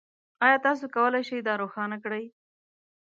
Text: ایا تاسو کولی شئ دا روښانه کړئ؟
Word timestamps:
ایا 0.45 0.57
تاسو 0.65 0.83
کولی 0.95 1.21
شئ 1.29 1.39
دا 1.47 1.53
روښانه 1.61 1.97
کړئ؟ 2.03 2.25